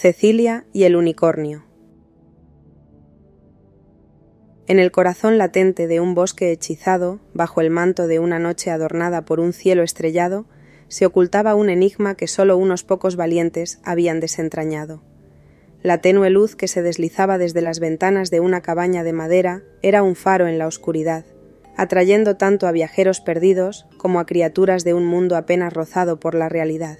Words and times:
Cecilia 0.00 0.64
y 0.72 0.84
el 0.84 0.96
unicornio. 0.96 1.66
En 4.66 4.78
el 4.78 4.92
corazón 4.92 5.36
latente 5.36 5.88
de 5.88 6.00
un 6.00 6.14
bosque 6.14 6.52
hechizado, 6.52 7.20
bajo 7.34 7.60
el 7.60 7.68
manto 7.68 8.06
de 8.06 8.18
una 8.18 8.38
noche 8.38 8.70
adornada 8.70 9.26
por 9.26 9.40
un 9.40 9.52
cielo 9.52 9.82
estrellado, 9.82 10.46
se 10.88 11.04
ocultaba 11.04 11.54
un 11.54 11.68
enigma 11.68 12.14
que 12.14 12.28
sólo 12.28 12.56
unos 12.56 12.82
pocos 12.82 13.16
valientes 13.16 13.78
habían 13.84 14.20
desentrañado. 14.20 15.02
La 15.82 15.98
tenue 15.98 16.30
luz 16.30 16.56
que 16.56 16.66
se 16.66 16.80
deslizaba 16.80 17.36
desde 17.36 17.60
las 17.60 17.78
ventanas 17.78 18.30
de 18.30 18.40
una 18.40 18.62
cabaña 18.62 19.04
de 19.04 19.12
madera 19.12 19.64
era 19.82 20.02
un 20.02 20.16
faro 20.16 20.48
en 20.48 20.56
la 20.56 20.66
oscuridad, 20.66 21.26
atrayendo 21.76 22.38
tanto 22.38 22.66
a 22.66 22.72
viajeros 22.72 23.20
perdidos 23.20 23.84
como 23.98 24.18
a 24.18 24.24
criaturas 24.24 24.82
de 24.82 24.94
un 24.94 25.04
mundo 25.04 25.36
apenas 25.36 25.74
rozado 25.74 26.18
por 26.18 26.34
la 26.34 26.48
realidad. 26.48 26.96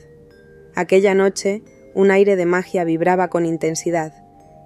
Aquella 0.75 1.15
noche, 1.15 1.63
un 1.95 2.11
aire 2.11 2.37
de 2.37 2.47
magia 2.47 2.85
vibraba 2.85 3.29
con 3.29 3.47
intensidad, 3.47 4.13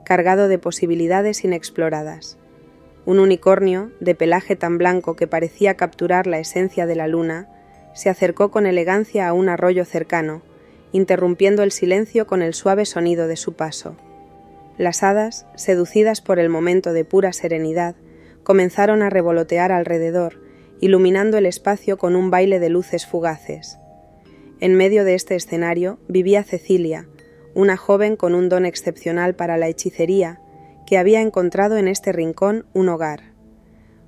cargado 0.05 0.49
de 0.49 0.59
posibilidades 0.59 1.45
inexploradas. 1.45 2.37
Un 3.07 3.19
unicornio, 3.19 3.91
de 4.01 4.15
pelaje 4.15 4.57
tan 4.57 4.79
blanco 4.79 5.17
que 5.17 5.27
parecía 5.27 5.75
capturar 5.75 6.27
la 6.27 6.39
esencia 6.39 6.87
de 6.87 6.97
la 6.97 7.09
luna, 7.09 7.49
se 7.95 8.11
acercó 8.11 8.51
con 8.51 8.67
elegancia 8.67 9.29
a 9.29 9.33
un 9.33 9.49
arroyo 9.49 9.85
cercano, 9.85 10.43
interrumpiendo 10.93 11.63
el 11.63 11.73
silencio 11.73 12.27
con 12.27 12.43
el 12.43 12.55
suave 12.55 12.85
sonido 12.87 13.27
de 13.27 13.37
su 13.37 13.55
paso. 13.55 13.97
Las 14.77 15.03
hadas, 15.03 15.47
seducidas 15.55 16.21
por 16.21 16.39
el 16.39 16.49
momento 16.49 16.93
de 16.93 17.05
pura 17.05 17.33
serenidad, 17.33 17.95
comenzaron 18.43 19.03
a 19.03 19.11
revolotear 19.11 19.73
alrededor, 19.73 20.41
iluminando 20.81 21.39
el 21.39 21.47
espacio 21.47 21.97
con 21.97 22.17
un 22.17 22.31
baile 22.31 22.59
de 22.59 22.69
luces 22.69 23.07
fugaces. 23.07 23.79
En 24.61 24.75
medio 24.75 25.05
de 25.05 25.15
este 25.15 25.35
escenario 25.37 25.99
vivía 26.09 26.43
Cecilia, 26.43 27.07
una 27.55 27.77
joven 27.77 28.17
con 28.17 28.35
un 28.35 28.49
don 28.49 28.67
excepcional 28.67 29.35
para 29.35 29.57
la 29.57 29.69
hechicería, 29.69 30.41
que 30.87 30.99
había 30.99 31.21
encontrado 31.21 31.77
en 31.77 31.89
este 31.89 32.13
rincón 32.13 32.67
un 32.75 32.89
hogar. 32.89 33.33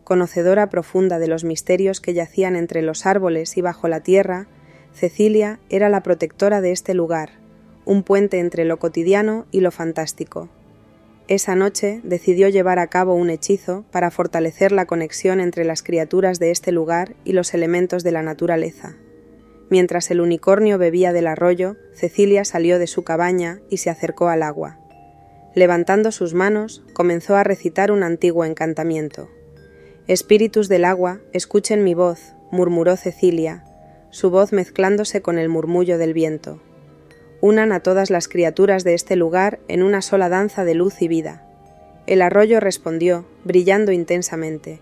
Conocedora 0.05 0.69
profunda 0.69 1.19
de 1.19 1.29
los 1.29 1.45
misterios 1.45 2.01
que 2.01 2.15
yacían 2.15 2.55
entre 2.57 2.83
los 2.83 3.07
árboles 3.07 3.57
y 3.57 3.61
bajo 3.61 3.89
la 3.89 4.01
tierra, 4.01 4.47
Cecilia 4.93 5.59
era 5.69 5.89
la 5.89 6.03
protectora 6.03 6.61
de 6.61 6.73
este 6.73 6.95
lugar, 6.95 7.31
un 7.85 8.03
puente 8.03 8.39
entre 8.39 8.65
lo 8.65 8.79
cotidiano 8.79 9.47
y 9.51 9.61
lo 9.61 9.71
fantástico. 9.71 10.49
Esa 11.29 11.57
noche 11.57 12.01
decidió 12.05 12.49
llevar 12.49 12.79
a 12.79 12.87
cabo 12.87 13.15
un 13.15 13.31
hechizo 13.31 13.85
para 13.91 14.13
fortalecer 14.13 14.71
la 14.71 14.87
conexión 14.87 15.41
entre 15.41 15.65
las 15.65 15.83
criaturas 15.83 16.39
de 16.39 16.53
este 16.53 16.71
lugar 16.71 17.17
y 17.25 17.33
los 17.33 17.53
elementos 17.53 18.05
de 18.05 18.13
la 18.13 18.23
naturaleza. 18.23 18.95
Mientras 19.69 20.11
el 20.11 20.21
unicornio 20.21 20.79
bebía 20.79 21.13
del 21.13 21.27
arroyo, 21.27 21.77
Cecilia 21.93 22.45
salió 22.45 22.79
de 22.79 22.87
su 22.87 23.03
cabaña 23.03 23.61
y 23.69 23.79
se 23.79 23.91
acercó 23.91 24.29
al 24.29 24.43
agua. 24.43 24.79
Levantando 25.55 26.13
sus 26.13 26.35
manos, 26.35 26.85
comenzó 26.93 27.35
a 27.35 27.43
recitar 27.43 27.91
un 27.91 28.03
antiguo 28.03 28.45
encantamiento. 28.45 29.29
Espíritus 30.07 30.69
del 30.69 30.85
agua, 30.85 31.21
escuchen 31.33 31.83
mi 31.83 31.95
voz, 31.95 32.35
murmuró 32.53 32.97
Cecilia, 32.97 33.65
su 34.11 34.31
voz 34.31 34.53
mezclándose 34.53 35.21
con 35.21 35.39
el 35.39 35.49
murmullo 35.49 35.99
del 35.99 36.15
viento. 36.15 36.63
Unan 37.41 37.73
a 37.73 37.81
todas 37.81 38.11
las 38.11 38.29
criaturas 38.29 38.85
de 38.85 38.95
este 38.95 39.17
lugar 39.17 39.59
en 39.67 39.83
una 39.83 40.01
sola 40.01 40.29
danza 40.29 40.65
de 40.65 40.75
luz 40.75 41.03
y 41.03 41.09
vida. 41.09 41.43
El 42.07 42.23
arroyo 42.23 42.61
respondió, 42.61 43.27
brillando 43.45 43.91
intensamente, 43.93 44.81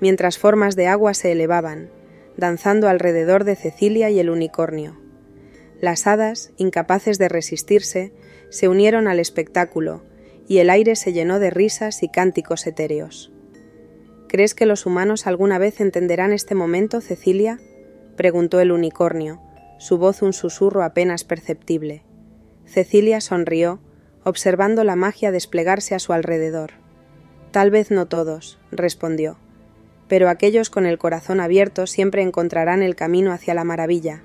mientras 0.00 0.38
formas 0.38 0.74
de 0.74 0.86
agua 0.86 1.14
se 1.14 1.32
elevaban, 1.32 1.90
danzando 2.36 2.88
alrededor 2.88 3.44
de 3.44 3.56
Cecilia 3.56 4.10
y 4.10 4.18
el 4.18 4.30
unicornio. 4.30 4.98
Las 5.80 6.06
hadas, 6.06 6.52
incapaces 6.56 7.18
de 7.18 7.28
resistirse, 7.28 8.12
se 8.50 8.68
unieron 8.68 9.08
al 9.08 9.18
espectáculo, 9.20 10.02
y 10.48 10.58
el 10.58 10.70
aire 10.70 10.96
se 10.96 11.12
llenó 11.12 11.38
de 11.38 11.50
risas 11.50 12.02
y 12.02 12.08
cánticos 12.08 12.66
etéreos. 12.66 13.32
¿Crees 14.28 14.54
que 14.54 14.66
los 14.66 14.86
humanos 14.86 15.26
alguna 15.26 15.58
vez 15.58 15.80
entenderán 15.80 16.32
este 16.32 16.54
momento, 16.54 17.00
Cecilia? 17.00 17.60
preguntó 18.16 18.60
el 18.60 18.72
unicornio, 18.72 19.40
su 19.78 19.98
voz 19.98 20.22
un 20.22 20.32
susurro 20.32 20.84
apenas 20.84 21.24
perceptible. 21.24 22.04
Cecilia 22.64 23.20
sonrió, 23.20 23.80
observando 24.24 24.84
la 24.84 24.96
magia 24.96 25.32
desplegarse 25.32 25.94
a 25.94 25.98
su 25.98 26.12
alrededor. 26.12 26.72
Tal 27.50 27.70
vez 27.70 27.90
no 27.90 28.06
todos, 28.06 28.58
respondió 28.70 29.38
pero 30.08 30.28
aquellos 30.28 30.70
con 30.70 30.86
el 30.86 30.98
corazón 30.98 31.40
abierto 31.40 31.86
siempre 31.86 32.22
encontrarán 32.22 32.82
el 32.82 32.94
camino 32.94 33.32
hacia 33.32 33.54
la 33.54 33.64
maravilla. 33.64 34.22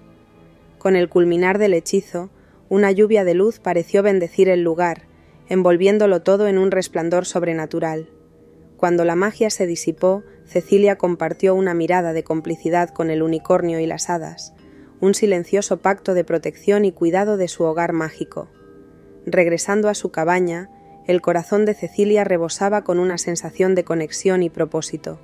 Con 0.78 0.96
el 0.96 1.10
culminar 1.10 1.58
del 1.58 1.74
hechizo, 1.74 2.30
una 2.70 2.92
lluvia 2.92 3.24
de 3.24 3.34
luz 3.34 3.60
pareció 3.60 4.04
bendecir 4.04 4.50
el 4.50 4.64
lugar, 4.64 5.04
envolviéndolo 5.50 6.22
todo 6.22 6.48
en 6.48 6.58
un 6.58 6.72
resplandor 6.72 7.26
sobrenatural. 7.26 8.10
Cuando 8.76 9.06
la 9.06 9.16
magia 9.16 9.50
se 9.50 9.66
disipó, 9.66 10.24
Cecilia 10.46 10.98
compartió 10.98 11.56
una 11.56 11.74
mirada 11.74 12.14
de 12.14 12.24
complicidad 12.24 12.90
con 12.90 13.10
el 13.10 13.24
unicornio 13.24 13.80
y 13.80 13.88
las 13.88 14.10
hadas, 14.10 14.54
un 15.00 15.14
silencioso 15.14 15.78
pacto 15.78 16.14
de 16.14 16.24
protección 16.24 16.86
y 16.86 16.92
cuidado 16.92 17.38
de 17.38 17.48
su 17.48 17.64
hogar 17.64 17.94
mágico. 17.94 18.50
Regresando 19.26 19.90
a 19.90 19.94
su 19.94 20.12
cabaña, 20.12 20.70
el 21.08 21.22
corazón 21.22 21.66
de 21.66 21.74
Cecilia 21.74 22.24
rebosaba 22.24 22.84
con 22.84 23.00
una 23.00 23.18
sensación 23.18 23.76
de 23.76 23.84
conexión 23.84 24.44
y 24.44 24.50
propósito. 24.50 25.20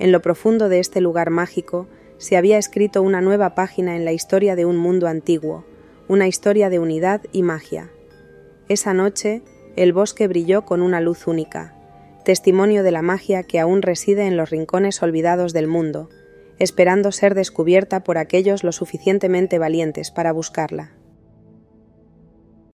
En 0.00 0.12
lo 0.12 0.22
profundo 0.22 0.70
de 0.70 0.78
este 0.78 1.02
lugar 1.02 1.28
mágico 1.28 1.86
se 2.16 2.38
había 2.38 2.56
escrito 2.56 3.02
una 3.02 3.20
nueva 3.20 3.54
página 3.54 3.96
en 3.96 4.06
la 4.06 4.12
historia 4.12 4.56
de 4.56 4.64
un 4.64 4.78
mundo 4.78 5.06
antiguo, 5.06 5.66
una 6.08 6.26
historia 6.26 6.70
de 6.70 6.78
unidad 6.78 7.20
y 7.32 7.42
magia. 7.42 7.90
Esa 8.70 8.94
noche 8.94 9.42
el 9.76 9.92
bosque 9.92 10.26
brilló 10.26 10.64
con 10.64 10.80
una 10.80 11.02
luz 11.02 11.26
única, 11.26 11.74
testimonio 12.24 12.82
de 12.82 12.92
la 12.92 13.02
magia 13.02 13.42
que 13.42 13.60
aún 13.60 13.82
reside 13.82 14.26
en 14.26 14.38
los 14.38 14.48
rincones 14.48 15.02
olvidados 15.02 15.52
del 15.52 15.66
mundo, 15.66 16.08
esperando 16.58 17.12
ser 17.12 17.34
descubierta 17.34 18.02
por 18.02 18.16
aquellos 18.16 18.64
lo 18.64 18.72
suficientemente 18.72 19.58
valientes 19.58 20.10
para 20.10 20.32
buscarla. 20.32 20.92